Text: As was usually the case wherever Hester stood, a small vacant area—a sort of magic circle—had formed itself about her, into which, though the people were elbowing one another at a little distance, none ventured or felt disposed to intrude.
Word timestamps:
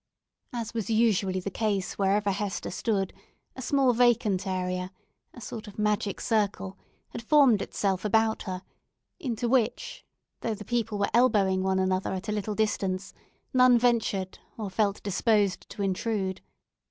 As 0.51 0.73
was 0.73 0.89
usually 0.89 1.39
the 1.39 1.51
case 1.51 1.93
wherever 1.95 2.31
Hester 2.31 2.71
stood, 2.71 3.13
a 3.55 3.61
small 3.61 3.93
vacant 3.93 4.47
area—a 4.47 5.39
sort 5.39 5.67
of 5.67 5.77
magic 5.77 6.19
circle—had 6.19 7.21
formed 7.21 7.61
itself 7.61 8.03
about 8.03 8.41
her, 8.49 8.63
into 9.19 9.47
which, 9.47 10.03
though 10.39 10.55
the 10.55 10.65
people 10.65 10.97
were 10.97 11.11
elbowing 11.13 11.61
one 11.61 11.77
another 11.77 12.13
at 12.13 12.27
a 12.27 12.31
little 12.31 12.55
distance, 12.55 13.13
none 13.53 13.77
ventured 13.77 14.39
or 14.57 14.71
felt 14.71 15.03
disposed 15.03 15.69
to 15.69 15.83
intrude. 15.83 16.41